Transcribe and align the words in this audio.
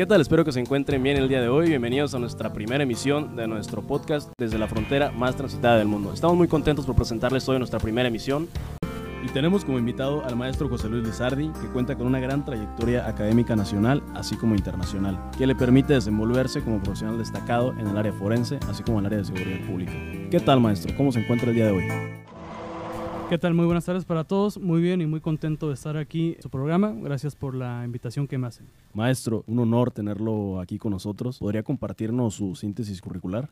¿Qué 0.00 0.06
tal? 0.06 0.22
Espero 0.22 0.46
que 0.46 0.52
se 0.52 0.60
encuentren 0.60 1.02
bien 1.02 1.18
el 1.18 1.28
día 1.28 1.42
de 1.42 1.50
hoy. 1.50 1.68
Bienvenidos 1.68 2.14
a 2.14 2.18
nuestra 2.18 2.54
primera 2.54 2.82
emisión 2.82 3.36
de 3.36 3.46
nuestro 3.46 3.82
podcast 3.82 4.32
desde 4.38 4.56
la 4.56 4.66
frontera 4.66 5.10
más 5.10 5.36
transitada 5.36 5.76
del 5.76 5.88
mundo. 5.88 6.14
Estamos 6.14 6.38
muy 6.38 6.48
contentos 6.48 6.86
por 6.86 6.96
presentarles 6.96 7.46
hoy 7.50 7.58
nuestra 7.58 7.78
primera 7.78 8.08
emisión. 8.08 8.48
Y 9.22 9.28
tenemos 9.28 9.62
como 9.62 9.78
invitado 9.78 10.24
al 10.24 10.36
maestro 10.36 10.70
José 10.70 10.88
Luis 10.88 11.04
Lizardi, 11.04 11.50
que 11.50 11.68
cuenta 11.74 11.98
con 11.98 12.06
una 12.06 12.18
gran 12.18 12.46
trayectoria 12.46 13.06
académica 13.06 13.54
nacional, 13.54 14.02
así 14.14 14.36
como 14.36 14.54
internacional, 14.54 15.20
que 15.36 15.46
le 15.46 15.54
permite 15.54 15.92
desenvolverse 15.92 16.62
como 16.62 16.82
profesional 16.82 17.18
destacado 17.18 17.72
en 17.72 17.86
el 17.86 17.98
área 17.98 18.14
forense, 18.14 18.58
así 18.70 18.82
como 18.82 19.00
en 19.00 19.04
el 19.04 19.06
área 19.12 19.18
de 19.18 19.24
seguridad 19.26 19.66
pública. 19.66 19.92
¿Qué 20.30 20.40
tal, 20.40 20.60
maestro? 20.60 20.96
¿Cómo 20.96 21.12
se 21.12 21.20
encuentra 21.20 21.50
el 21.50 21.56
día 21.56 21.66
de 21.66 21.72
hoy? 21.72 21.84
¿Qué 23.28 23.36
tal? 23.36 23.52
Muy 23.52 23.66
buenas 23.66 23.84
tardes 23.84 24.06
para 24.06 24.24
todos. 24.24 24.58
Muy 24.58 24.80
bien 24.80 25.02
y 25.02 25.06
muy 25.06 25.20
contento 25.20 25.68
de 25.68 25.74
estar 25.74 25.98
aquí 25.98 26.36
en 26.36 26.42
su 26.42 26.48
programa. 26.48 26.94
Gracias 27.02 27.36
por 27.36 27.54
la 27.54 27.84
invitación 27.84 28.26
que 28.26 28.38
me 28.38 28.46
hacen. 28.46 28.66
Maestro, 28.94 29.44
un 29.46 29.58
honor 29.60 29.90
tenerlo 29.90 30.60
aquí 30.60 30.78
con 30.78 30.92
nosotros. 30.92 31.38
¿Podría 31.38 31.62
compartirnos 31.62 32.34
su 32.34 32.54
síntesis 32.54 33.00
curricular? 33.00 33.48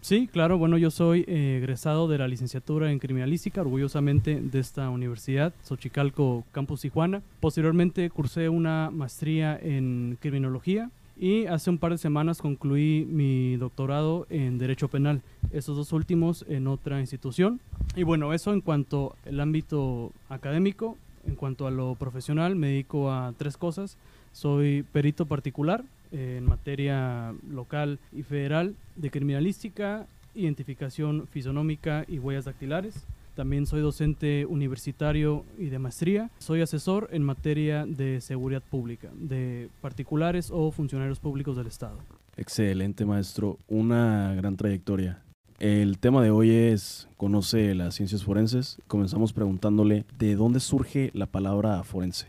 Sí, 0.00 0.28
claro. 0.32 0.56
Bueno, 0.56 0.78
yo 0.78 0.90
soy 0.90 1.24
eh, 1.28 1.58
egresado 1.58 2.08
de 2.08 2.16
la 2.16 2.26
licenciatura 2.26 2.90
en 2.90 2.98
criminalística, 2.98 3.60
orgullosamente 3.60 4.40
de 4.40 4.58
esta 4.58 4.88
universidad, 4.88 5.52
Xochicalco, 5.62 6.44
Campus 6.52 6.80
Tijuana. 6.80 7.22
Posteriormente 7.40 8.08
cursé 8.08 8.48
una 8.48 8.90
maestría 8.90 9.58
en 9.60 10.16
criminología 10.20 10.90
y 11.18 11.44
hace 11.46 11.68
un 11.68 11.76
par 11.76 11.92
de 11.92 11.98
semanas 11.98 12.40
concluí 12.40 13.06
mi 13.10 13.56
doctorado 13.58 14.26
en 14.30 14.56
Derecho 14.56 14.88
Penal, 14.88 15.20
esos 15.52 15.76
dos 15.76 15.92
últimos 15.92 16.46
en 16.48 16.66
otra 16.66 16.98
institución. 16.98 17.60
Y 17.94 18.04
bueno, 18.04 18.32
eso 18.32 18.54
en 18.54 18.62
cuanto 18.62 19.16
al 19.26 19.38
ámbito 19.38 20.12
académico, 20.30 20.96
en 21.26 21.34
cuanto 21.34 21.66
a 21.66 21.70
lo 21.70 21.94
profesional, 21.94 22.56
me 22.56 22.68
dedico 22.68 23.12
a 23.12 23.34
tres 23.36 23.58
cosas. 23.58 23.98
Soy 24.32 24.84
perito 24.92 25.26
particular 25.26 25.84
en 26.12 26.44
materia 26.44 27.34
local 27.48 27.98
y 28.12 28.22
federal 28.22 28.74
de 28.96 29.10
criminalística, 29.10 30.06
identificación 30.34 31.26
fisonómica 31.28 32.04
y 32.08 32.18
huellas 32.18 32.44
dactilares. 32.44 33.06
También 33.34 33.66
soy 33.66 33.80
docente 33.80 34.44
universitario 34.46 35.44
y 35.58 35.66
de 35.66 35.78
maestría. 35.78 36.30
Soy 36.38 36.60
asesor 36.60 37.08
en 37.12 37.22
materia 37.22 37.86
de 37.86 38.20
seguridad 38.20 38.62
pública, 38.62 39.08
de 39.14 39.68
particulares 39.80 40.50
o 40.52 40.70
funcionarios 40.72 41.20
públicos 41.20 41.56
del 41.56 41.68
Estado. 41.68 41.98
Excelente, 42.36 43.04
maestro. 43.04 43.58
Una 43.68 44.34
gran 44.34 44.56
trayectoria. 44.56 45.22
El 45.58 45.98
tema 45.98 46.22
de 46.22 46.30
hoy 46.30 46.50
es 46.50 47.06
conoce 47.16 47.74
las 47.74 47.94
ciencias 47.94 48.24
forenses. 48.24 48.78
Comenzamos 48.88 49.32
preguntándole 49.32 50.06
de 50.18 50.34
dónde 50.34 50.58
surge 50.58 51.10
la 51.12 51.26
palabra 51.26 51.82
forense. 51.84 52.28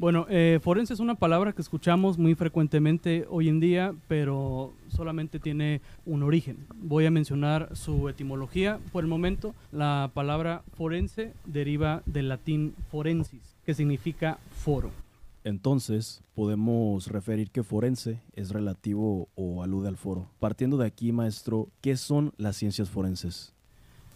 Bueno, 0.00 0.24
eh, 0.30 0.60
forense 0.62 0.94
es 0.94 1.00
una 1.00 1.14
palabra 1.14 1.52
que 1.52 1.60
escuchamos 1.60 2.16
muy 2.16 2.34
frecuentemente 2.34 3.26
hoy 3.28 3.50
en 3.50 3.60
día, 3.60 3.94
pero 4.08 4.72
solamente 4.88 5.38
tiene 5.38 5.82
un 6.06 6.22
origen. 6.22 6.56
Voy 6.74 7.04
a 7.04 7.10
mencionar 7.10 7.76
su 7.76 8.08
etimología 8.08 8.80
por 8.92 9.04
el 9.04 9.10
momento. 9.10 9.54
La 9.72 10.10
palabra 10.14 10.62
forense 10.72 11.34
deriva 11.44 12.02
del 12.06 12.30
latín 12.30 12.74
forensis, 12.90 13.42
que 13.66 13.74
significa 13.74 14.38
foro. 14.52 14.90
Entonces, 15.44 16.22
podemos 16.34 17.08
referir 17.08 17.50
que 17.50 17.62
forense 17.62 18.22
es 18.34 18.48
relativo 18.48 19.28
o 19.34 19.62
alude 19.62 19.88
al 19.88 19.98
foro. 19.98 20.30
Partiendo 20.38 20.78
de 20.78 20.86
aquí, 20.86 21.12
maestro, 21.12 21.68
¿qué 21.82 21.98
son 21.98 22.32
las 22.38 22.56
ciencias 22.56 22.88
forenses? 22.88 23.52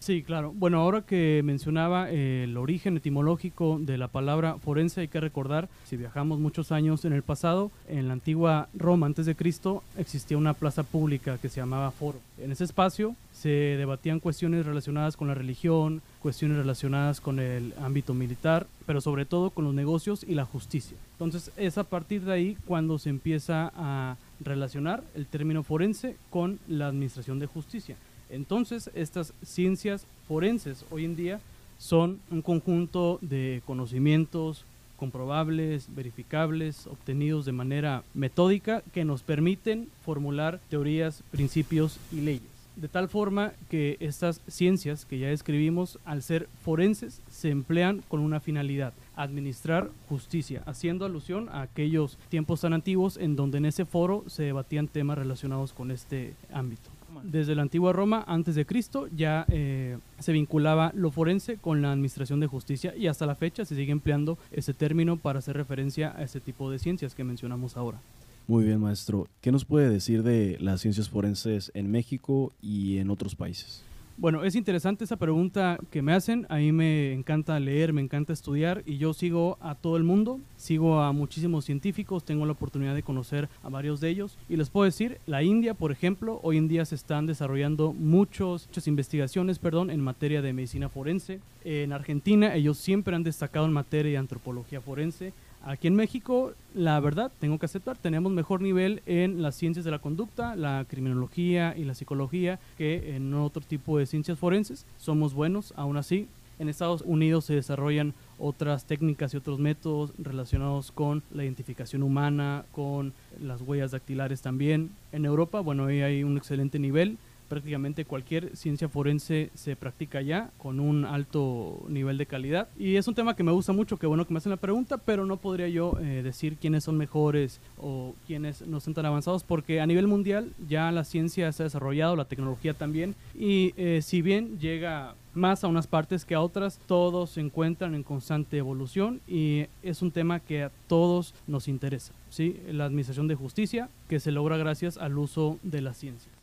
Sí, 0.04 0.22
claro. 0.22 0.52
Bueno, 0.54 0.80
ahora 0.80 1.00
que 1.00 1.40
mencionaba 1.42 2.10
el 2.10 2.58
origen 2.58 2.98
etimológico 2.98 3.78
de 3.80 3.96
la 3.96 4.06
palabra 4.06 4.58
forense, 4.58 5.00
hay 5.00 5.08
que 5.08 5.18
recordar, 5.18 5.70
si 5.86 5.96
viajamos 5.96 6.38
muchos 6.38 6.72
años 6.72 7.06
en 7.06 7.14
el 7.14 7.22
pasado, 7.22 7.70
en 7.88 8.08
la 8.08 8.12
antigua 8.12 8.68
Roma 8.74 9.06
antes 9.06 9.24
de 9.24 9.34
Cristo 9.34 9.82
existía 9.96 10.36
una 10.36 10.52
plaza 10.52 10.82
pública 10.82 11.38
que 11.38 11.48
se 11.48 11.62
llamaba 11.62 11.90
foro. 11.90 12.18
En 12.36 12.52
ese 12.52 12.64
espacio 12.64 13.16
se 13.32 13.48
debatían 13.48 14.20
cuestiones 14.20 14.66
relacionadas 14.66 15.16
con 15.16 15.28
la 15.28 15.34
religión, 15.34 16.02
cuestiones 16.20 16.58
relacionadas 16.58 17.22
con 17.22 17.40
el 17.40 17.72
ámbito 17.80 18.12
militar, 18.12 18.66
pero 18.84 19.00
sobre 19.00 19.24
todo 19.24 19.48
con 19.48 19.64
los 19.64 19.72
negocios 19.72 20.22
y 20.22 20.34
la 20.34 20.44
justicia. 20.44 20.98
Entonces 21.12 21.50
es 21.56 21.78
a 21.78 21.84
partir 21.84 22.26
de 22.26 22.32
ahí 22.34 22.58
cuando 22.66 22.98
se 22.98 23.08
empieza 23.08 23.72
a 23.74 24.18
relacionar 24.38 25.02
el 25.14 25.24
término 25.24 25.62
forense 25.62 26.16
con 26.28 26.58
la 26.68 26.88
administración 26.88 27.38
de 27.38 27.46
justicia. 27.46 27.96
Entonces, 28.30 28.90
estas 28.94 29.32
ciencias 29.42 30.06
forenses 30.26 30.84
hoy 30.90 31.04
en 31.04 31.16
día 31.16 31.40
son 31.78 32.20
un 32.30 32.42
conjunto 32.42 33.18
de 33.20 33.62
conocimientos 33.66 34.64
comprobables, 34.96 35.94
verificables, 35.94 36.86
obtenidos 36.86 37.44
de 37.44 37.52
manera 37.52 38.04
metódica 38.14 38.82
que 38.92 39.04
nos 39.04 39.22
permiten 39.22 39.88
formular 40.04 40.60
teorías, 40.70 41.22
principios 41.30 41.98
y 42.12 42.20
leyes. 42.20 42.54
De 42.76 42.88
tal 42.88 43.08
forma 43.08 43.52
que 43.70 43.96
estas 44.00 44.40
ciencias 44.48 45.04
que 45.04 45.18
ya 45.18 45.28
describimos, 45.28 45.98
al 46.04 46.22
ser 46.22 46.48
forenses, 46.64 47.20
se 47.30 47.50
emplean 47.50 48.02
con 48.08 48.20
una 48.20 48.40
finalidad, 48.40 48.94
administrar 49.14 49.90
justicia, 50.08 50.62
haciendo 50.66 51.04
alusión 51.04 51.48
a 51.50 51.62
aquellos 51.62 52.18
tiempos 52.30 52.62
tan 52.62 52.72
antiguos 52.72 53.16
en 53.16 53.36
donde 53.36 53.58
en 53.58 53.66
ese 53.66 53.84
foro 53.84 54.24
se 54.26 54.44
debatían 54.44 54.88
temas 54.88 55.18
relacionados 55.18 55.72
con 55.72 55.92
este 55.92 56.34
ámbito 56.52 56.93
desde 57.22 57.54
la 57.54 57.62
antigua 57.62 57.92
Roma, 57.92 58.24
antes 58.26 58.54
de 58.54 58.66
Cristo, 58.66 59.08
ya 59.14 59.46
eh, 59.48 59.98
se 60.18 60.32
vinculaba 60.32 60.92
lo 60.94 61.10
forense 61.10 61.56
con 61.56 61.82
la 61.82 61.92
administración 61.92 62.40
de 62.40 62.46
justicia 62.46 62.94
y 62.96 63.06
hasta 63.06 63.26
la 63.26 63.34
fecha 63.34 63.64
se 63.64 63.76
sigue 63.76 63.92
empleando 63.92 64.38
ese 64.50 64.74
término 64.74 65.16
para 65.16 65.38
hacer 65.38 65.56
referencia 65.56 66.14
a 66.16 66.22
ese 66.22 66.40
tipo 66.40 66.70
de 66.70 66.78
ciencias 66.78 67.14
que 67.14 67.24
mencionamos 67.24 67.76
ahora. 67.76 68.00
Muy 68.46 68.64
bien, 68.64 68.80
maestro. 68.80 69.26
¿Qué 69.40 69.52
nos 69.52 69.64
puede 69.64 69.88
decir 69.88 70.22
de 70.22 70.58
las 70.60 70.82
ciencias 70.82 71.08
forenses 71.08 71.70
en 71.74 71.90
México 71.90 72.52
y 72.60 72.98
en 72.98 73.10
otros 73.10 73.34
países? 73.34 73.82
Bueno, 74.16 74.44
es 74.44 74.54
interesante 74.54 75.02
esa 75.02 75.16
pregunta 75.16 75.76
que 75.90 76.00
me 76.00 76.12
hacen. 76.12 76.46
A 76.48 76.58
mí 76.58 76.70
me 76.70 77.12
encanta 77.12 77.58
leer, 77.58 77.92
me 77.92 78.00
encanta 78.00 78.32
estudiar 78.32 78.84
y 78.86 78.96
yo 78.96 79.12
sigo 79.12 79.58
a 79.60 79.74
todo 79.74 79.96
el 79.96 80.04
mundo, 80.04 80.38
sigo 80.56 81.00
a 81.00 81.10
muchísimos 81.10 81.64
científicos, 81.64 82.24
tengo 82.24 82.46
la 82.46 82.52
oportunidad 82.52 82.94
de 82.94 83.02
conocer 83.02 83.48
a 83.64 83.68
varios 83.68 84.00
de 84.00 84.10
ellos 84.10 84.38
y 84.48 84.56
les 84.56 84.70
puedo 84.70 84.84
decir, 84.84 85.18
la 85.26 85.42
India, 85.42 85.74
por 85.74 85.90
ejemplo, 85.90 86.38
hoy 86.44 86.58
en 86.58 86.68
día 86.68 86.84
se 86.84 86.94
están 86.94 87.26
desarrollando 87.26 87.92
muchos, 87.92 88.68
muchas 88.68 88.86
investigaciones, 88.86 89.58
perdón, 89.58 89.90
en 89.90 90.00
materia 90.00 90.42
de 90.42 90.52
medicina 90.52 90.88
forense. 90.88 91.40
En 91.64 91.92
Argentina 91.92 92.54
ellos 92.54 92.78
siempre 92.78 93.16
han 93.16 93.24
destacado 93.24 93.66
en 93.66 93.72
materia 93.72 94.12
de 94.12 94.18
antropología 94.18 94.80
forense. 94.80 95.32
Aquí 95.66 95.86
en 95.86 95.94
México, 95.94 96.52
la 96.74 97.00
verdad, 97.00 97.32
tengo 97.40 97.58
que 97.58 97.64
aceptar, 97.64 97.96
tenemos 97.96 98.30
mejor 98.30 98.60
nivel 98.60 99.00
en 99.06 99.40
las 99.40 99.54
ciencias 99.54 99.82
de 99.86 99.90
la 99.90 99.98
conducta, 99.98 100.56
la 100.56 100.84
criminología 100.86 101.74
y 101.74 101.84
la 101.84 101.94
psicología 101.94 102.58
que 102.76 103.16
en 103.16 103.32
otro 103.32 103.62
tipo 103.62 103.96
de 103.96 104.04
ciencias 104.04 104.38
forenses. 104.38 104.84
Somos 104.98 105.32
buenos, 105.32 105.72
aún 105.76 105.96
así. 105.96 106.28
En 106.58 106.68
Estados 106.68 107.00
Unidos 107.00 107.46
se 107.46 107.54
desarrollan 107.54 108.12
otras 108.38 108.84
técnicas 108.84 109.32
y 109.32 109.38
otros 109.38 109.58
métodos 109.58 110.12
relacionados 110.18 110.92
con 110.92 111.22
la 111.32 111.44
identificación 111.44 112.02
humana, 112.02 112.66
con 112.70 113.14
las 113.40 113.62
huellas 113.62 113.92
dactilares 113.92 114.42
también. 114.42 114.90
En 115.12 115.24
Europa, 115.24 115.60
bueno, 115.60 115.86
ahí 115.86 116.02
hay 116.02 116.24
un 116.24 116.36
excelente 116.36 116.78
nivel 116.78 117.16
prácticamente 117.48 118.04
cualquier 118.04 118.56
ciencia 118.56 118.88
forense 118.88 119.50
se 119.54 119.76
practica 119.76 120.20
ya 120.22 120.50
con 120.58 120.80
un 120.80 121.04
alto 121.04 121.84
nivel 121.88 122.18
de 122.18 122.26
calidad. 122.26 122.68
Y 122.78 122.96
es 122.96 123.08
un 123.08 123.14
tema 123.14 123.36
que 123.36 123.42
me 123.42 123.52
gusta 123.52 123.72
mucho, 123.72 123.98
que 123.98 124.06
bueno 124.06 124.26
que 124.26 124.32
me 124.32 124.38
hacen 124.38 124.50
la 124.50 124.56
pregunta, 124.56 124.98
pero 124.98 125.26
no 125.26 125.36
podría 125.36 125.68
yo 125.68 125.98
eh, 126.00 126.22
decir 126.22 126.56
quiénes 126.56 126.84
son 126.84 126.96
mejores 126.96 127.60
o 127.78 128.14
quiénes 128.26 128.66
no 128.66 128.80
son 128.80 128.94
tan 128.94 129.06
avanzados, 129.06 129.44
porque 129.44 129.80
a 129.80 129.86
nivel 129.86 130.06
mundial 130.06 130.52
ya 130.68 130.90
la 130.92 131.04
ciencia 131.04 131.50
se 131.52 131.62
ha 131.62 131.64
desarrollado, 131.64 132.16
la 132.16 132.24
tecnología 132.24 132.74
también, 132.74 133.14
y 133.38 133.74
eh, 133.76 134.00
si 134.02 134.22
bien 134.22 134.58
llega 134.58 135.14
más 135.34 135.64
a 135.64 135.68
unas 135.68 135.86
partes 135.86 136.24
que 136.24 136.34
a 136.34 136.40
otras, 136.40 136.78
todos 136.86 137.30
se 137.30 137.40
encuentran 137.40 137.94
en 137.94 138.02
constante 138.02 138.56
evolución 138.56 139.20
y 139.26 139.66
es 139.82 140.00
un 140.00 140.12
tema 140.12 140.40
que 140.40 140.62
a 140.62 140.70
todos 140.86 141.34
nos 141.46 141.68
interesa. 141.68 142.12
¿sí? 142.30 142.60
La 142.70 142.84
administración 142.84 143.28
de 143.28 143.34
justicia 143.34 143.88
que 144.08 144.20
se 144.20 144.30
logra 144.30 144.56
gracias 144.56 144.96
al 144.96 145.18
uso 145.18 145.58
de 145.62 145.80
la 145.80 145.92
ciencia 145.92 146.33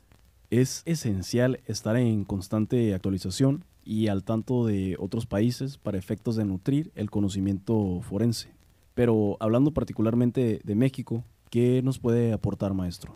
es 0.52 0.84
esencial 0.86 1.62
estar 1.66 1.96
en 1.96 2.26
constante 2.26 2.94
actualización 2.94 3.64
y 3.84 4.10
al 4.10 4.24
tanto 4.24 4.66
de 4.66 4.98
otros 5.00 5.26
países 5.26 5.78
para 5.78 5.98
efectos 5.98 6.36
de 6.36 6.46
nutrir 6.46 6.92
el 6.96 7.10
conocimiento 7.10 8.02
forense. 8.02 8.50
Pero 8.94 9.38
hablando 9.40 9.72
particularmente 9.72 10.60
de 10.64 10.76
México, 10.76 11.24
¿qué 11.50 11.82
nos 11.82 12.00
puede 12.00 12.34
aportar, 12.34 12.74
maestro? 12.74 13.16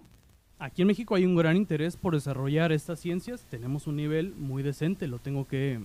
Aquí 0.58 0.84
en 0.84 0.88
México 0.88 1.16
hay 1.16 1.26
un 1.26 1.36
gran 1.36 1.58
interés 1.58 1.98
por 1.98 2.14
desarrollar 2.14 2.72
estas 2.72 3.02
ciencias. 3.02 3.46
Tenemos 3.50 3.88
un 3.88 3.98
nivel 3.98 4.34
muy 4.36 4.64
decente, 4.64 5.06
lo 5.06 5.20
tengo 5.20 5.46
que, 5.46 5.82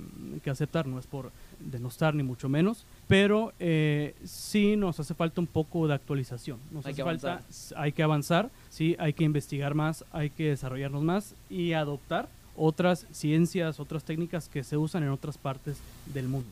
aceptar, 0.49 0.87
no 0.87 1.01
es 1.01 1.09
por 1.09 1.33
denostar 1.59 2.15
ni 2.15 2.23
mucho 2.23 2.49
menos, 2.49 2.87
pero 3.11 3.53
eh, 3.59 4.15
sí 4.23 4.77
nos 4.77 5.01
hace 5.01 5.15
falta 5.15 5.41
un 5.41 5.49
poco 5.49 5.89
de 5.89 5.95
actualización. 5.95 6.61
Nos 6.71 6.87
hay 6.87 6.93
hace 6.93 7.03
que 7.03 7.05
falta, 7.05 7.33
avanzar. 7.33 7.79
hay 7.83 7.93
que 7.93 8.03
avanzar, 8.05 8.51
sí, 8.69 8.95
hay 9.01 9.13
que 9.15 9.25
investigar 9.25 9.75
más, 9.75 10.05
hay 10.13 10.31
que 10.31 10.51
desarrollarnos 10.51 11.03
más 11.03 11.35
y 11.51 11.73
adoptar 11.73 12.29
otras 12.57 13.09
ciencias, 13.11 13.81
otras 13.81 14.05
técnicas 14.05 14.49
que 14.49 14.63
se 14.63 14.77
usan 14.77 15.03
en 15.03 15.09
otras 15.09 15.39
partes 15.39 15.79
del 16.15 16.29
mundo. 16.29 16.49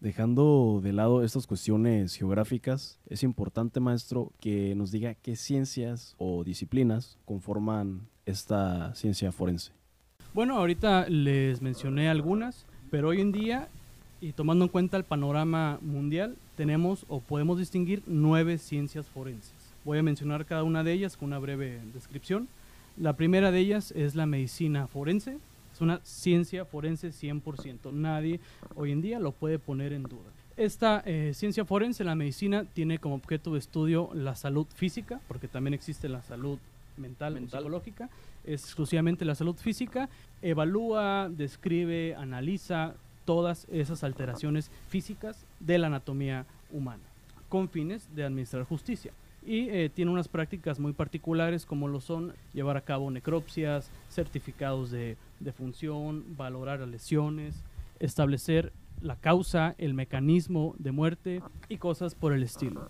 Dejando 0.00 0.80
de 0.82 0.92
lado 0.92 1.24
estas 1.24 1.46
cuestiones 1.46 2.14
geográficas, 2.14 2.98
es 3.08 3.22
importante, 3.22 3.80
maestro, 3.80 4.32
que 4.38 4.74
nos 4.74 4.90
diga 4.90 5.14
qué 5.14 5.34
ciencias 5.34 6.14
o 6.18 6.44
disciplinas 6.44 7.16
conforman 7.24 8.02
esta 8.26 8.94
ciencia 8.96 9.32
forense. 9.32 9.72
Bueno, 10.34 10.58
ahorita 10.58 11.08
les 11.08 11.62
mencioné 11.62 12.10
algunas, 12.10 12.66
pero 12.90 13.08
hoy 13.08 13.22
en 13.22 13.32
día, 13.32 13.68
y 14.22 14.32
tomando 14.32 14.64
en 14.64 14.68
cuenta 14.70 14.96
el 14.96 15.02
panorama 15.02 15.78
mundial, 15.82 16.36
tenemos 16.56 17.04
o 17.08 17.20
podemos 17.20 17.58
distinguir 17.58 18.04
nueve 18.06 18.56
ciencias 18.56 19.06
forenses. 19.06 19.52
Voy 19.84 19.98
a 19.98 20.02
mencionar 20.04 20.46
cada 20.46 20.62
una 20.62 20.84
de 20.84 20.92
ellas 20.92 21.16
con 21.16 21.26
una 21.26 21.40
breve 21.40 21.80
descripción. 21.92 22.46
La 22.96 23.14
primera 23.14 23.50
de 23.50 23.58
ellas 23.58 23.90
es 23.90 24.14
la 24.14 24.26
medicina 24.26 24.86
forense, 24.86 25.38
es 25.74 25.80
una 25.80 26.00
ciencia 26.04 26.64
forense 26.64 27.08
100%. 27.08 27.92
Nadie 27.92 28.38
hoy 28.76 28.92
en 28.92 29.02
día 29.02 29.18
lo 29.18 29.32
puede 29.32 29.58
poner 29.58 29.92
en 29.92 30.04
duda. 30.04 30.30
Esta 30.56 31.02
eh, 31.04 31.32
ciencia 31.34 31.64
forense, 31.64 32.04
la 32.04 32.14
medicina, 32.14 32.64
tiene 32.64 32.98
como 32.98 33.16
objeto 33.16 33.54
de 33.54 33.58
estudio 33.58 34.10
la 34.14 34.36
salud 34.36 34.68
física, 34.72 35.20
porque 35.26 35.48
también 35.48 35.74
existe 35.74 36.08
la 36.08 36.22
salud 36.22 36.60
mental, 36.96 37.34
mental. 37.34 37.62
psicológica, 37.62 38.08
es 38.44 38.62
exclusivamente 38.62 39.24
la 39.24 39.34
salud 39.34 39.56
física, 39.56 40.08
evalúa, 40.42 41.28
describe, 41.28 42.14
analiza 42.14 42.94
todas 43.24 43.66
esas 43.70 44.04
alteraciones 44.04 44.70
físicas 44.88 45.44
de 45.60 45.78
la 45.78 45.88
anatomía 45.88 46.46
humana, 46.70 47.04
con 47.48 47.68
fines 47.68 48.08
de 48.14 48.24
administrar 48.24 48.64
justicia 48.64 49.12
y 49.44 49.68
eh, 49.70 49.90
tiene 49.92 50.10
unas 50.10 50.28
prácticas 50.28 50.78
muy 50.78 50.92
particulares 50.92 51.66
como 51.66 51.88
lo 51.88 52.00
son 52.00 52.32
llevar 52.52 52.76
a 52.76 52.82
cabo 52.82 53.10
necropsias, 53.10 53.90
certificados 54.08 54.90
de, 54.90 55.16
de 55.40 55.52
función, 55.52 56.24
valorar 56.36 56.80
lesiones, 56.80 57.56
establecer 57.98 58.72
la 59.00 59.16
causa, 59.16 59.74
el 59.78 59.94
mecanismo 59.94 60.74
de 60.78 60.92
muerte 60.92 61.42
y 61.68 61.78
cosas 61.78 62.14
por 62.14 62.32
el 62.32 62.42
estilo. 62.42 62.88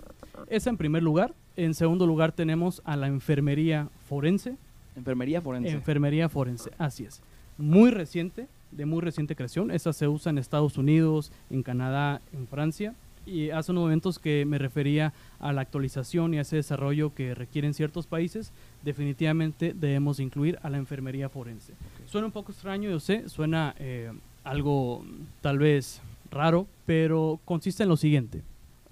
Esa 0.48 0.70
en 0.70 0.76
primer 0.76 1.02
lugar. 1.02 1.34
En 1.56 1.74
segundo 1.74 2.06
lugar 2.06 2.32
tenemos 2.32 2.82
a 2.84 2.96
la 2.96 3.06
enfermería 3.06 3.88
forense. 4.04 4.56
Enfermería 4.94 5.40
forense. 5.40 5.70
Enfermería 5.70 6.28
forense, 6.28 6.70
así 6.78 7.04
es. 7.04 7.22
Muy 7.56 7.90
reciente, 7.90 8.48
de 8.72 8.86
muy 8.86 9.00
reciente 9.00 9.36
creación. 9.36 9.70
Esa 9.70 9.92
se 9.92 10.08
usa 10.08 10.30
en 10.30 10.38
Estados 10.38 10.78
Unidos, 10.78 11.30
en 11.50 11.62
Canadá, 11.62 12.20
en 12.32 12.46
Francia 12.46 12.94
y 13.26 13.50
hace 13.50 13.72
unos 13.72 13.82
momentos 13.82 14.18
que 14.18 14.44
me 14.44 14.58
refería 14.58 15.12
a 15.38 15.52
la 15.52 15.60
actualización 15.60 16.34
y 16.34 16.38
a 16.38 16.42
ese 16.42 16.56
desarrollo 16.56 17.14
que 17.14 17.34
requieren 17.34 17.74
ciertos 17.74 18.06
países, 18.06 18.52
definitivamente 18.82 19.74
debemos 19.74 20.20
incluir 20.20 20.58
a 20.62 20.70
la 20.70 20.78
enfermería 20.78 21.28
forense. 21.28 21.74
Suena 22.06 22.26
un 22.26 22.32
poco 22.32 22.52
extraño, 22.52 22.90
yo 22.90 23.00
sé, 23.00 23.28
suena 23.28 23.74
eh, 23.78 24.12
algo 24.44 25.04
tal 25.40 25.58
vez 25.58 26.00
raro, 26.30 26.66
pero 26.86 27.38
consiste 27.44 27.84
en 27.84 27.88
lo 27.88 27.96
siguiente. 27.96 28.42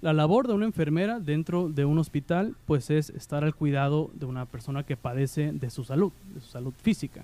La 0.01 0.13
labor 0.13 0.47
de 0.47 0.53
una 0.53 0.65
enfermera 0.65 1.19
dentro 1.19 1.69
de 1.69 1.85
un 1.85 1.99
hospital 1.99 2.55
pues 2.65 2.89
es 2.89 3.11
estar 3.11 3.43
al 3.43 3.53
cuidado 3.53 4.09
de 4.15 4.25
una 4.25 4.45
persona 4.47 4.83
que 4.83 4.97
padece 4.97 5.51
de 5.51 5.69
su 5.69 5.83
salud, 5.83 6.11
de 6.33 6.41
su 6.41 6.47
salud 6.47 6.73
física. 6.81 7.23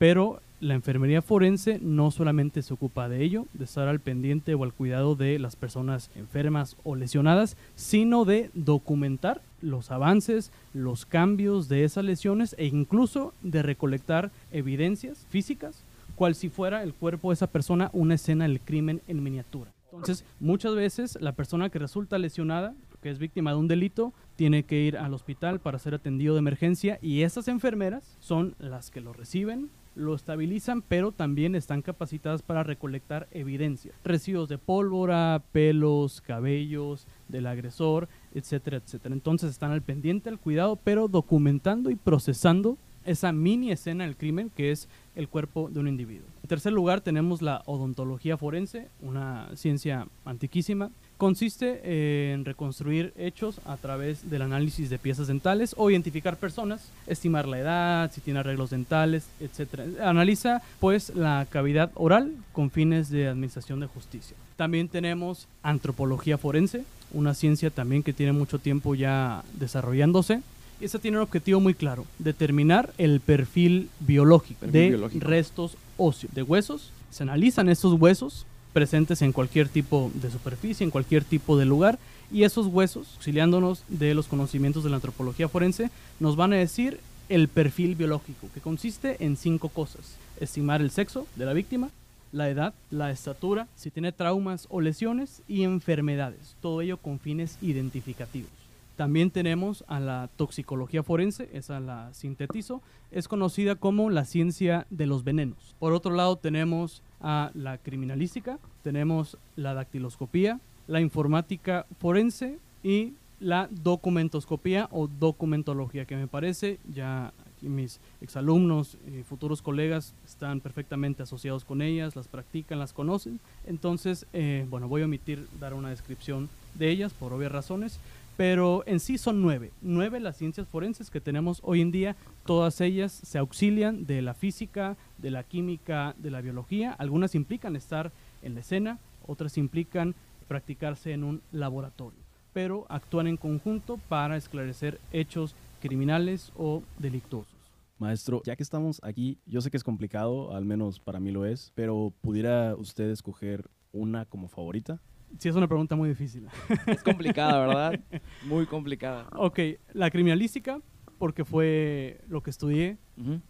Pero 0.00 0.40
la 0.60 0.72
enfermería 0.72 1.20
forense 1.20 1.78
no 1.78 2.10
solamente 2.10 2.62
se 2.62 2.72
ocupa 2.72 3.10
de 3.10 3.22
ello, 3.22 3.44
de 3.52 3.64
estar 3.64 3.86
al 3.86 4.00
pendiente 4.00 4.54
o 4.54 4.64
al 4.64 4.72
cuidado 4.72 5.14
de 5.14 5.38
las 5.38 5.56
personas 5.56 6.10
enfermas 6.16 6.78
o 6.84 6.96
lesionadas, 6.96 7.58
sino 7.74 8.24
de 8.24 8.50
documentar 8.54 9.42
los 9.60 9.90
avances, 9.90 10.52
los 10.72 11.04
cambios 11.04 11.68
de 11.68 11.84
esas 11.84 12.02
lesiones 12.02 12.56
e 12.56 12.64
incluso 12.64 13.34
de 13.42 13.62
recolectar 13.62 14.30
evidencias 14.52 15.26
físicas, 15.28 15.84
cual 16.16 16.34
si 16.34 16.48
fuera 16.48 16.82
el 16.82 16.94
cuerpo 16.94 17.28
de 17.28 17.34
esa 17.34 17.48
persona 17.48 17.90
una 17.92 18.14
escena 18.14 18.44
del 18.44 18.60
crimen 18.60 19.02
en 19.06 19.22
miniatura. 19.22 19.70
Entonces, 19.92 20.24
muchas 20.38 20.74
veces 20.74 21.18
la 21.20 21.32
persona 21.32 21.68
que 21.68 21.78
resulta 21.78 22.16
lesionada, 22.16 22.74
que 23.02 23.10
es 23.10 23.18
víctima 23.18 23.50
de 23.50 23.58
un 23.58 23.68
delito, 23.68 24.14
tiene 24.36 24.62
que 24.62 24.80
ir 24.80 24.96
al 24.96 25.12
hospital 25.12 25.60
para 25.60 25.78
ser 25.78 25.94
atendido 25.94 26.32
de 26.32 26.38
emergencia 26.38 26.98
y 27.02 27.20
esas 27.20 27.48
enfermeras 27.48 28.16
son 28.18 28.54
las 28.58 28.90
que 28.90 29.02
lo 29.02 29.12
reciben, 29.12 29.68
lo 30.00 30.14
estabilizan, 30.14 30.82
pero 30.82 31.12
también 31.12 31.54
están 31.54 31.82
capacitadas 31.82 32.42
para 32.42 32.62
recolectar 32.62 33.28
evidencia. 33.30 33.92
Residuos 34.04 34.48
de 34.48 34.58
pólvora, 34.58 35.42
pelos, 35.52 36.20
cabellos 36.20 37.06
del 37.28 37.46
agresor, 37.46 38.08
etcétera, 38.34 38.78
etcétera. 38.78 39.14
Entonces 39.14 39.50
están 39.50 39.70
al 39.70 39.82
pendiente, 39.82 40.28
al 40.28 40.38
cuidado, 40.38 40.76
pero 40.76 41.08
documentando 41.08 41.90
y 41.90 41.96
procesando 41.96 42.78
esa 43.04 43.32
mini 43.32 43.70
escena 43.70 44.04
del 44.04 44.16
crimen 44.16 44.50
que 44.50 44.70
es 44.70 44.88
el 45.14 45.28
cuerpo 45.28 45.70
de 45.70 45.80
un 45.80 45.88
individuo. 45.88 46.26
En 46.42 46.48
tercer 46.48 46.72
lugar 46.72 47.00
tenemos 47.00 47.42
la 47.42 47.62
odontología 47.66 48.36
forense, 48.36 48.88
una 49.00 49.48
ciencia 49.54 50.06
antiquísima 50.24 50.90
consiste 51.20 52.32
en 52.32 52.46
reconstruir 52.46 53.12
hechos 53.18 53.60
a 53.66 53.76
través 53.76 54.30
del 54.30 54.40
análisis 54.40 54.88
de 54.88 54.98
piezas 54.98 55.26
dentales 55.26 55.74
o 55.76 55.90
identificar 55.90 56.38
personas, 56.38 56.88
estimar 57.06 57.46
la 57.46 57.58
edad, 57.58 58.10
si 58.10 58.22
tiene 58.22 58.40
arreglos 58.40 58.70
dentales, 58.70 59.26
etc. 59.38 60.00
Analiza 60.02 60.62
pues 60.80 61.14
la 61.14 61.46
cavidad 61.50 61.90
oral 61.94 62.32
con 62.54 62.70
fines 62.70 63.10
de 63.10 63.28
administración 63.28 63.80
de 63.80 63.86
justicia. 63.86 64.34
También 64.56 64.88
tenemos 64.88 65.46
antropología 65.62 66.38
forense, 66.38 66.84
una 67.12 67.34
ciencia 67.34 67.68
también 67.68 68.02
que 68.02 68.14
tiene 68.14 68.32
mucho 68.32 68.58
tiempo 68.58 68.94
ya 68.94 69.44
desarrollándose. 69.58 70.40
Y 70.80 70.86
esa 70.86 71.00
tiene 71.00 71.18
un 71.18 71.24
objetivo 71.24 71.60
muy 71.60 71.74
claro, 71.74 72.06
determinar 72.18 72.94
el 72.96 73.20
perfil 73.20 73.90
biológico 74.00 74.66
de 74.66 74.96
restos 75.18 75.76
óseos, 75.98 76.32
de 76.32 76.42
huesos. 76.42 76.92
Se 77.10 77.24
analizan 77.24 77.68
estos 77.68 78.00
huesos 78.00 78.46
presentes 78.72 79.22
en 79.22 79.32
cualquier 79.32 79.68
tipo 79.68 80.10
de 80.14 80.30
superficie, 80.30 80.84
en 80.84 80.90
cualquier 80.90 81.24
tipo 81.24 81.56
de 81.56 81.66
lugar, 81.66 81.98
y 82.32 82.44
esos 82.44 82.66
huesos, 82.66 83.14
auxiliándonos 83.16 83.84
de 83.88 84.14
los 84.14 84.28
conocimientos 84.28 84.84
de 84.84 84.90
la 84.90 84.96
antropología 84.96 85.48
forense, 85.48 85.90
nos 86.20 86.36
van 86.36 86.52
a 86.52 86.56
decir 86.56 87.00
el 87.28 87.48
perfil 87.48 87.94
biológico, 87.94 88.48
que 88.54 88.60
consiste 88.60 89.24
en 89.24 89.36
cinco 89.36 89.68
cosas. 89.68 90.16
Estimar 90.40 90.80
el 90.80 90.90
sexo 90.90 91.26
de 91.36 91.46
la 91.46 91.52
víctima, 91.52 91.90
la 92.32 92.48
edad, 92.48 92.74
la 92.90 93.10
estatura, 93.10 93.66
si 93.74 93.90
tiene 93.90 94.12
traumas 94.12 94.66
o 94.70 94.80
lesiones 94.80 95.42
y 95.48 95.62
enfermedades, 95.62 96.56
todo 96.60 96.80
ello 96.80 96.96
con 96.96 97.18
fines 97.18 97.58
identificativos. 97.60 98.50
También 98.96 99.30
tenemos 99.30 99.82
a 99.88 99.98
la 99.98 100.28
toxicología 100.36 101.02
forense, 101.02 101.48
esa 101.52 101.80
la 101.80 102.12
sintetizo, 102.12 102.82
es 103.10 103.28
conocida 103.28 103.74
como 103.74 104.10
la 104.10 104.24
ciencia 104.24 104.86
de 104.90 105.06
los 105.06 105.24
venenos. 105.24 105.74
Por 105.78 105.92
otro 105.92 106.14
lado 106.14 106.36
tenemos 106.36 107.02
a 107.20 107.50
la 107.54 107.78
criminalística, 107.78 108.58
tenemos 108.82 109.36
la 109.56 109.74
dactiloscopía, 109.74 110.60
la 110.86 111.00
informática 111.00 111.86
forense 111.98 112.58
y 112.82 113.14
la 113.40 113.68
documentoscopía 113.70 114.88
o 114.90 115.06
documentología, 115.06 116.04
que 116.04 116.16
me 116.16 116.26
parece 116.26 116.78
ya 116.92 117.32
mis 117.62 118.00
exalumnos 118.20 118.96
y 119.06 119.22
futuros 119.22 119.62
colegas 119.62 120.14
están 120.26 120.60
perfectamente 120.60 121.22
asociados 121.22 121.64
con 121.64 121.82
ellas, 121.82 122.16
las 122.16 122.28
practican, 122.28 122.78
las 122.78 122.92
conocen. 122.92 123.40
Entonces, 123.66 124.26
eh, 124.32 124.66
bueno, 124.70 124.88
voy 124.88 125.02
a 125.02 125.04
omitir 125.04 125.46
dar 125.58 125.74
una 125.74 125.90
descripción 125.90 126.48
de 126.74 126.90
ellas 126.90 127.12
por 127.12 127.32
obvias 127.32 127.52
razones, 127.52 127.98
pero 128.40 128.82
en 128.86 129.00
sí 129.00 129.18
son 129.18 129.42
nueve. 129.42 129.70
Nueve 129.82 130.18
las 130.18 130.38
ciencias 130.38 130.66
forenses 130.66 131.10
que 131.10 131.20
tenemos 131.20 131.60
hoy 131.62 131.82
en 131.82 131.90
día. 131.90 132.16
Todas 132.46 132.80
ellas 132.80 133.12
se 133.12 133.36
auxilian 133.36 134.06
de 134.06 134.22
la 134.22 134.32
física, 134.32 134.96
de 135.18 135.30
la 135.30 135.42
química, 135.42 136.14
de 136.16 136.30
la 136.30 136.40
biología. 136.40 136.92
Algunas 136.92 137.34
implican 137.34 137.76
estar 137.76 138.12
en 138.40 138.54
la 138.54 138.60
escena, 138.60 138.98
otras 139.26 139.58
implican 139.58 140.14
practicarse 140.48 141.12
en 141.12 141.22
un 141.22 141.42
laboratorio, 141.52 142.18
pero 142.54 142.86
actúan 142.88 143.26
en 143.26 143.36
conjunto 143.36 144.00
para 144.08 144.38
esclarecer 144.38 144.98
hechos 145.12 145.54
criminales 145.82 146.50
o 146.56 146.82
delictuosos. 146.98 147.52
Maestro, 147.98 148.40
ya 148.46 148.56
que 148.56 148.62
estamos 148.62 149.02
aquí, 149.04 149.36
yo 149.44 149.60
sé 149.60 149.70
que 149.70 149.76
es 149.76 149.84
complicado, 149.84 150.56
al 150.56 150.64
menos 150.64 150.98
para 150.98 151.20
mí 151.20 151.30
lo 151.30 151.44
es, 151.44 151.72
pero 151.74 152.10
¿pudiera 152.22 152.74
usted 152.74 153.10
escoger 153.10 153.68
una 153.92 154.24
como 154.24 154.48
favorita? 154.48 154.98
Sí, 155.38 155.48
es 155.48 155.54
una 155.54 155.68
pregunta 155.68 155.96
muy 155.96 156.08
difícil. 156.08 156.46
Es 156.86 157.02
complicada, 157.02 157.66
¿verdad? 157.66 158.00
Muy 158.46 158.66
complicada. 158.66 159.28
Ok, 159.32 159.60
la 159.92 160.10
criminalística, 160.10 160.80
porque 161.18 161.44
fue 161.44 162.20
lo 162.28 162.42
que 162.42 162.50
estudié, 162.50 162.98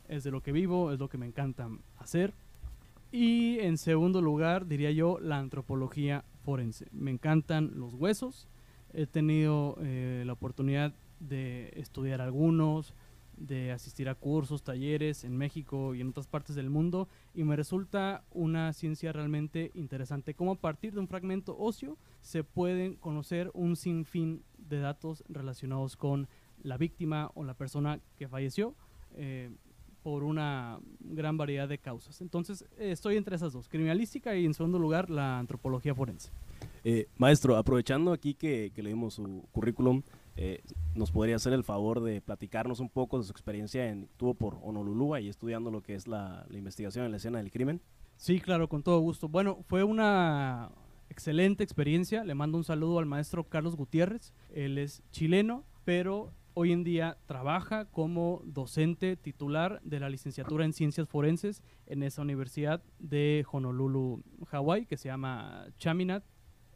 es 0.08 0.24
de 0.24 0.30
lo 0.30 0.42
que 0.42 0.52
vivo, 0.52 0.92
es 0.92 0.98
lo 0.98 1.08
que 1.08 1.18
me 1.18 1.26
encanta 1.26 1.68
hacer. 1.98 2.34
Y 3.12 3.58
en 3.60 3.78
segundo 3.78 4.22
lugar, 4.22 4.66
diría 4.66 4.90
yo, 4.92 5.18
la 5.20 5.38
antropología 5.38 6.24
forense. 6.44 6.86
Me 6.92 7.10
encantan 7.10 7.72
los 7.74 7.94
huesos. 7.94 8.48
He 8.92 9.06
tenido 9.06 9.76
eh, 9.80 10.22
la 10.26 10.32
oportunidad 10.32 10.94
de 11.18 11.72
estudiar 11.76 12.20
algunos, 12.20 12.94
de 13.40 13.72
asistir 13.72 14.08
a 14.08 14.14
cursos, 14.14 14.62
talleres 14.62 15.24
en 15.24 15.36
México 15.36 15.94
y 15.94 16.02
en 16.02 16.10
otras 16.10 16.26
partes 16.26 16.54
del 16.54 16.70
mundo 16.70 17.08
y 17.34 17.42
me 17.42 17.56
resulta 17.56 18.22
una 18.30 18.72
ciencia 18.72 19.12
realmente 19.12 19.70
interesante. 19.74 20.34
Como 20.34 20.52
a 20.52 20.60
partir 20.60 20.92
de 20.92 21.00
un 21.00 21.08
fragmento 21.08 21.56
óseo 21.58 21.96
se 22.20 22.44
pueden 22.44 22.94
conocer 22.96 23.50
un 23.54 23.76
sinfín 23.76 24.44
de 24.58 24.78
datos 24.78 25.24
relacionados 25.28 25.96
con 25.96 26.28
la 26.62 26.76
víctima 26.76 27.30
o 27.34 27.42
la 27.42 27.54
persona 27.54 27.98
que 28.18 28.28
falleció 28.28 28.74
eh, 29.14 29.50
por 30.02 30.22
una 30.22 30.78
gran 31.00 31.36
variedad 31.36 31.68
de 31.68 31.78
causas. 31.78 32.20
Entonces 32.20 32.64
estoy 32.78 33.16
entre 33.16 33.36
esas 33.36 33.54
dos, 33.54 33.68
criminalística 33.68 34.36
y 34.36 34.44
en 34.44 34.54
segundo 34.54 34.78
lugar 34.78 35.08
la 35.08 35.38
antropología 35.38 35.94
forense. 35.94 36.30
Eh, 36.84 37.08
maestro, 37.16 37.56
aprovechando 37.56 38.12
aquí 38.12 38.34
que, 38.34 38.70
que 38.74 38.82
leímos 38.82 39.14
su 39.14 39.44
currículum, 39.52 40.02
eh, 40.36 40.62
¿nos 40.94 41.10
podría 41.10 41.36
hacer 41.36 41.52
el 41.52 41.64
favor 41.64 42.00
de 42.00 42.20
platicarnos 42.20 42.80
un 42.80 42.88
poco 42.88 43.18
de 43.18 43.24
su 43.24 43.32
experiencia 43.32 43.88
en 43.88 44.08
tuvo 44.16 44.34
por 44.34 44.58
Honolulu 44.62 45.16
y 45.18 45.28
estudiando 45.28 45.70
lo 45.70 45.82
que 45.82 45.94
es 45.94 46.06
la, 46.06 46.46
investigación 46.50 47.04
en 47.04 47.10
la 47.10 47.16
escena 47.18 47.38
del 47.38 47.50
crimen? 47.50 47.80
Sí, 48.16 48.40
claro, 48.40 48.68
con 48.68 48.82
todo 48.82 49.00
gusto. 49.00 49.28
Bueno, 49.28 49.58
fue 49.66 49.82
una 49.82 50.70
excelente 51.08 51.64
experiencia. 51.64 52.24
Le 52.24 52.34
mando 52.34 52.58
un 52.58 52.64
saludo 52.64 52.98
al 52.98 53.06
maestro 53.06 53.44
Carlos 53.44 53.76
Gutiérrez. 53.76 54.32
Él 54.52 54.78
es 54.78 55.02
chileno, 55.10 55.64
pero 55.84 56.32
hoy 56.54 56.72
en 56.72 56.84
día 56.84 57.18
trabaja 57.26 57.86
como 57.86 58.42
docente 58.44 59.16
titular 59.16 59.80
de 59.82 60.00
la 60.00 60.10
licenciatura 60.10 60.64
en 60.64 60.72
ciencias 60.72 61.08
forenses 61.08 61.62
en 61.86 62.02
esa 62.02 62.22
universidad 62.22 62.82
de 62.98 63.44
Honolulu, 63.50 64.22
Hawái, 64.48 64.86
que 64.86 64.96
se 64.96 65.08
llama 65.08 65.66
Chaminade. 65.78 66.24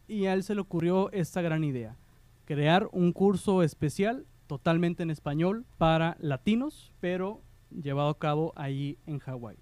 Y 0.07 0.27
a 0.27 0.35
él 0.35 0.43
se 0.43 0.55
le 0.55 0.61
ocurrió 0.61 1.11
esta 1.13 1.41
gran 1.41 1.65
idea, 1.65 1.97
crear 2.45 2.89
un 2.93 3.13
curso 3.13 3.63
especial 3.63 4.27
totalmente 4.47 5.03
en 5.03 5.11
español 5.11 5.65
para 5.79 6.17
latinos, 6.21 6.93
pero 7.01 7.41
llevado 7.71 8.11
a 8.11 8.19
cabo 8.19 8.53
ahí 8.57 8.99
en 9.07 9.19
Hawái. 9.19 9.57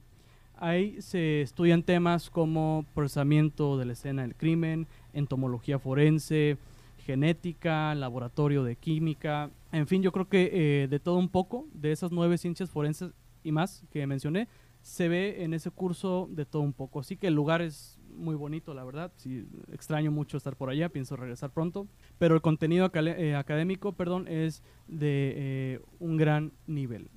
Ahí 0.56 1.00
se 1.00 1.42
estudian 1.42 1.82
temas 1.82 2.30
como 2.30 2.84
procesamiento 2.94 3.78
de 3.78 3.86
la 3.86 3.92
escena 3.94 4.22
del 4.22 4.36
crimen, 4.36 4.86
entomología 5.12 5.78
forense, 5.78 6.56
genética, 6.98 7.94
laboratorio 7.94 8.62
de 8.62 8.76
química, 8.76 9.50
en 9.72 9.86
fin, 9.86 10.02
yo 10.02 10.12
creo 10.12 10.28
que 10.28 10.50
eh, 10.52 10.88
de 10.88 11.00
todo 11.00 11.16
un 11.16 11.30
poco, 11.30 11.66
de 11.72 11.92
esas 11.92 12.12
nueve 12.12 12.36
ciencias 12.36 12.68
forenses 12.70 13.12
y 13.42 13.52
más 13.52 13.82
que 13.90 14.06
mencioné, 14.06 14.46
se 14.82 15.08
ve 15.08 15.44
en 15.44 15.54
ese 15.54 15.70
curso 15.70 16.28
de 16.30 16.44
todo 16.44 16.62
un 16.62 16.72
poco. 16.72 17.00
Así 17.00 17.16
que 17.16 17.28
el 17.28 17.34
lugar 17.34 17.62
es 17.62 17.98
muy 18.16 18.34
bonito, 18.34 18.74
la 18.74 18.84
verdad. 18.84 19.12
Sí, 19.16 19.46
extraño 19.72 20.10
mucho 20.10 20.36
estar 20.36 20.56
por 20.56 20.70
allá, 20.70 20.88
pienso 20.88 21.16
regresar 21.16 21.50
pronto. 21.50 21.86
Pero 22.18 22.34
el 22.34 22.42
contenido 22.42 22.90
eh, 22.92 23.34
académico, 23.36 23.92
perdón, 23.92 24.26
es 24.28 24.62
de 24.88 25.32
eh, 25.36 25.80
un 26.00 26.16
gran 26.16 26.52
nivel. 26.66 27.08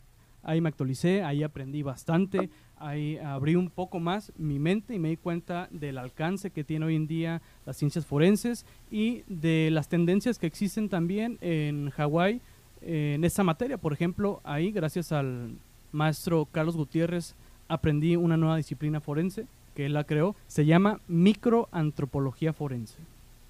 Ahí 0.44 0.62
me 0.62 0.70
actualicé, 0.70 1.24
ahí 1.24 1.42
aprendí 1.42 1.82
bastante, 1.82 2.52
ahí 2.76 3.18
abrí 3.18 3.56
un 3.56 3.72
poco 3.72 4.00
más 4.00 4.32
mi 4.38 4.60
mente 4.60 4.94
y 4.94 5.00
me 5.00 5.10
di 5.10 5.18
cuenta 5.18 5.68
del 5.72 5.98
alcance 5.98 6.52
que 6.52 6.64
tiene 6.64 6.86
hoy 6.86 6.96
en 6.96 7.08
día 7.08 7.42
las 7.66 7.78
ciencias 7.78 8.06
forenses 8.06 8.64
y 8.92 9.24
de 9.28 9.70
las 9.72 9.90
tendencias 9.90 10.38
que 10.38 10.46
existen 10.46 10.88
también 10.88 11.40
en 11.42 11.90
Hawái 11.90 12.42
en 12.82 13.24
esta 13.24 13.44
materia. 13.44 13.80
Por 13.80 13.92
ejemplo, 13.92 14.40
ahí, 14.44 14.72
gracias 14.72 15.12
al 15.12 15.58
maestro 15.92 16.48
Carlos 16.52 16.78
Gutiérrez, 16.78 17.36
aprendí 17.68 18.16
una 18.16 18.38
nueva 18.38 18.58
disciplina 18.58 19.00
forense 19.00 19.48
que 19.76 19.86
él 19.86 19.94
la 19.94 20.06
creó. 20.06 20.36
Se 20.48 20.66
llama 20.66 21.00
microantropología 21.08 22.54
forense. 22.54 22.98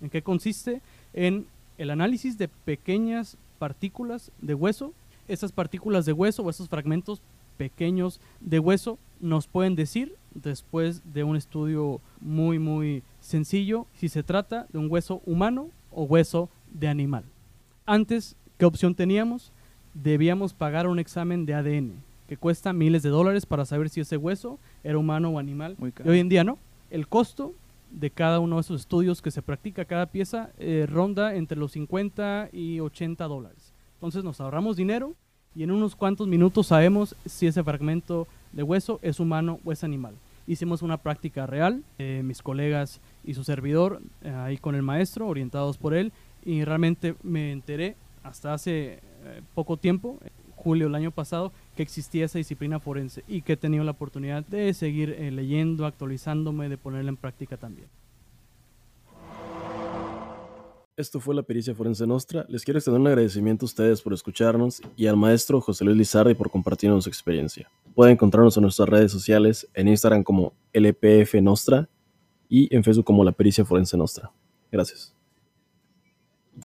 ¿En 0.01 0.09
qué 0.09 0.21
consiste? 0.21 0.81
En 1.13 1.45
el 1.77 1.89
análisis 1.89 2.37
de 2.37 2.47
pequeñas 2.47 3.37
partículas 3.59 4.31
de 4.41 4.53
hueso. 4.53 4.93
Esas 5.27 5.51
partículas 5.51 6.05
de 6.05 6.13
hueso 6.13 6.43
o 6.43 6.49
esos 6.49 6.69
fragmentos 6.69 7.21
pequeños 7.57 8.19
de 8.41 8.59
hueso 8.59 8.99
nos 9.21 9.47
pueden 9.47 9.75
decir, 9.75 10.13
después 10.33 11.01
de 11.13 11.23
un 11.23 11.37
estudio 11.37 12.01
muy, 12.19 12.59
muy 12.59 13.01
sencillo, 13.21 13.87
si 13.95 14.09
se 14.09 14.23
trata 14.23 14.67
de 14.73 14.79
un 14.79 14.91
hueso 14.91 15.21
humano 15.25 15.69
o 15.91 16.03
hueso 16.03 16.49
de 16.73 16.89
animal. 16.89 17.23
Antes, 17.85 18.35
¿qué 18.57 18.65
opción 18.65 18.93
teníamos? 18.93 19.51
Debíamos 19.93 20.53
pagar 20.53 20.87
un 20.87 20.99
examen 20.99 21.45
de 21.45 21.53
ADN 21.53 22.04
que 22.27 22.37
cuesta 22.37 22.73
miles 22.73 23.03
de 23.03 23.09
dólares 23.09 23.45
para 23.45 23.65
saber 23.65 23.89
si 23.89 24.01
ese 24.01 24.17
hueso 24.17 24.59
era 24.83 24.97
humano 24.97 25.29
o 25.29 25.39
animal. 25.39 25.77
Y 26.03 26.09
hoy 26.09 26.19
en 26.19 26.29
día 26.29 26.43
no. 26.43 26.57
El 26.89 27.07
costo 27.07 27.53
de 27.91 28.09
cada 28.09 28.39
uno 28.39 28.55
de 28.55 28.61
esos 28.61 28.81
estudios 28.81 29.21
que 29.21 29.31
se 29.31 29.41
practica 29.41 29.85
cada 29.85 30.07
pieza 30.07 30.49
eh, 30.57 30.85
ronda 30.89 31.35
entre 31.35 31.57
los 31.57 31.71
50 31.73 32.49
y 32.51 32.79
80 32.79 33.25
dólares. 33.25 33.73
Entonces 33.95 34.23
nos 34.23 34.41
ahorramos 34.41 34.75
dinero 34.75 35.15
y 35.55 35.63
en 35.63 35.71
unos 35.71 35.95
cuantos 35.95 36.27
minutos 36.27 36.67
sabemos 36.67 37.15
si 37.25 37.47
ese 37.47 37.63
fragmento 37.63 38.27
de 38.51 38.63
hueso 38.63 38.99
es 39.01 39.19
humano 39.19 39.59
o 39.63 39.71
es 39.71 39.83
animal. 39.83 40.15
Hicimos 40.47 40.81
una 40.81 40.97
práctica 40.97 41.47
real, 41.47 41.83
eh, 41.97 42.21
mis 42.23 42.43
colegas 42.43 43.01
y 43.23 43.33
su 43.33 43.43
servidor, 43.43 44.01
eh, 44.21 44.29
ahí 44.29 44.57
con 44.57 44.75
el 44.75 44.83
maestro, 44.83 45.27
orientados 45.27 45.77
por 45.77 45.95
él, 45.95 46.11
y 46.43 46.63
realmente 46.63 47.15
me 47.23 47.51
enteré 47.51 47.95
hasta 48.21 48.53
hace 48.53 48.99
eh, 49.23 49.41
poco 49.55 49.77
tiempo, 49.77 50.19
julio 50.55 50.85
del 50.85 50.95
año 50.95 51.11
pasado, 51.11 51.51
que 51.75 51.83
existía 51.83 52.25
esa 52.25 52.37
disciplina 52.37 52.79
forense 52.79 53.23
y 53.27 53.41
que 53.41 53.53
he 53.53 53.57
tenido 53.57 53.83
la 53.83 53.91
oportunidad 53.91 54.45
de 54.45 54.73
seguir 54.73 55.09
leyendo, 55.33 55.85
actualizándome, 55.85 56.69
de 56.69 56.77
ponerla 56.77 57.09
en 57.09 57.17
práctica 57.17 57.57
también. 57.57 57.87
Esto 60.97 61.19
fue 61.19 61.35
la 61.35 61.43
Pericia 61.43 61.75
Forense 61.75 62.07
Nostra. 62.07 62.45
Les 62.47 62.63
quiero 62.63 62.77
extender 62.77 63.01
un 63.01 63.07
agradecimiento 63.07 63.65
a 63.65 63.67
ustedes 63.67 64.01
por 64.01 64.13
escucharnos 64.13 64.81
y 64.95 65.07
al 65.07 65.17
maestro 65.17 65.59
José 65.59 65.83
Luis 65.83 65.97
Lizardi 65.97 66.35
por 66.35 66.49
compartirnos 66.49 67.03
su 67.03 67.09
experiencia. 67.09 67.69
Pueden 67.93 68.13
encontrarnos 68.13 68.55
en 68.55 68.63
nuestras 68.63 68.87
redes 68.87 69.11
sociales, 69.11 69.67
en 69.73 69.89
Instagram 69.89 70.23
como 70.23 70.53
LPF 70.71 71.35
Nostra 71.41 71.89
y 72.47 72.73
en 72.73 72.81
Facebook 72.81 73.05
como 73.05 73.25
la 73.25 73.33
Pericia 73.33 73.65
Forense 73.65 73.97
Nostra. 73.97 74.31
Gracias. 74.71 75.14